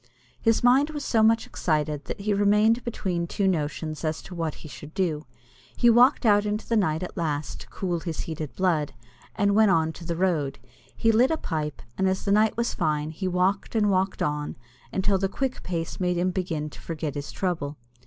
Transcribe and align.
His 0.41 0.63
mind 0.63 0.89
was 0.89 1.05
so 1.05 1.21
much 1.21 1.45
excited 1.45 2.05
that 2.05 2.21
he 2.21 2.33
remained 2.33 2.83
between 2.83 3.27
two 3.27 3.47
notions 3.47 4.03
as 4.03 4.23
to 4.23 4.33
what 4.33 4.55
he 4.65 4.67
should 4.67 4.95
do. 4.95 5.27
He 5.75 5.91
walked 5.91 6.25
out 6.25 6.43
into 6.43 6.67
the 6.67 6.75
night 6.75 7.03
at 7.03 7.15
last 7.15 7.59
to 7.61 7.67
cool 7.67 7.99
his 7.99 8.21
heated 8.21 8.55
blood, 8.55 8.95
and 9.35 9.53
went 9.53 9.69
on 9.69 9.93
to 9.93 10.03
the 10.03 10.15
road. 10.15 10.57
He 10.95 11.11
lit 11.11 11.29
a 11.29 11.37
pipe, 11.37 11.83
and 11.99 12.07
as 12.09 12.25
the 12.25 12.31
night 12.31 12.57
was 12.57 12.73
fine 12.73 13.11
he 13.11 13.27
walked 13.27 13.75
and 13.75 13.91
walked 13.91 14.23
on, 14.23 14.55
until 14.91 15.19
the 15.19 15.29
quick 15.29 15.61
pace 15.61 15.99
made 15.99 16.17
him 16.17 16.31
begin 16.31 16.71
to 16.71 16.81
forget 16.81 17.13
his 17.13 17.31
trouble. 17.31 17.77